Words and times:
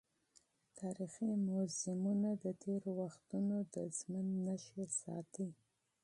تاریخي 0.79 1.29
موزیمونه 1.47 2.29
د 2.43 2.45
تېرو 2.63 2.89
وختونو 3.01 3.57
د 3.73 3.75
ژوند 3.97 4.31
نښې 4.45 4.85
ساتي. 5.01 5.47